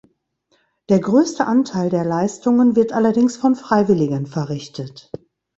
[0.89, 5.11] Der größte Anteil der Leistungen wird allerdings von Freiwilligen verrichtet.